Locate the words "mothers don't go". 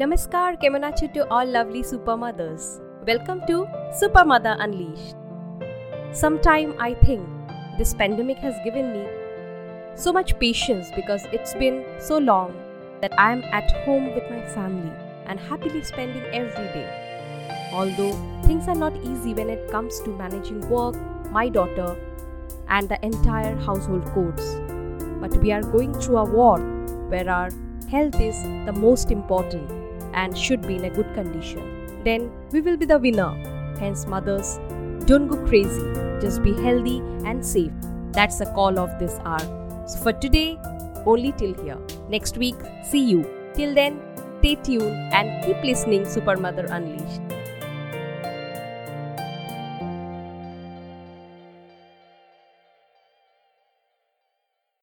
34.06-35.36